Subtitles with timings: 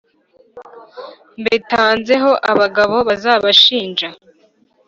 [1.41, 4.07] mbitanzeho abagabo bazabashinja